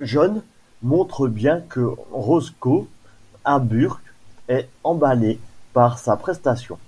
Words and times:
John 0.00 0.42
montre 0.82 1.28
bien 1.28 1.60
que 1.68 1.92
Roscoe 2.10 2.86
Arbuckle 3.44 4.00
est 4.48 4.66
emballé 4.82 5.38
par 5.74 5.98
sa 5.98 6.16
prestation. 6.16 6.78